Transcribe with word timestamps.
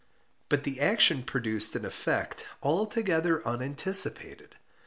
But 0.49 0.63
the 0.63 0.79
action 0.81 1.21
produced 1.21 1.75
an 1.75 1.85
effect 1.85 2.47
altogether 2.63 3.47
unanticipated. 3.47 4.55